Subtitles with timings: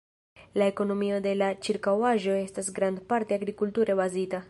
[0.61, 4.39] La ekonomio de la ĉirkaŭaĵo estas grandparte agrikulture bazita.